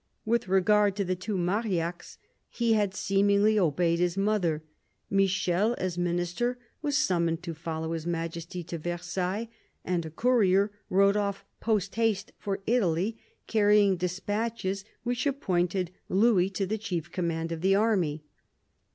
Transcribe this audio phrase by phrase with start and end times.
[0.25, 2.17] With regard to the two Marillacs,
[2.49, 4.63] he had seemingly obeyed his mother.
[5.11, 9.47] Michel, as Minister, was summoned to follow His Majesty to Versailles,
[9.85, 16.65] and a courier rode off post haste for Italy, carrying despatches which appointed Louis to
[16.65, 18.23] the chief command of the army.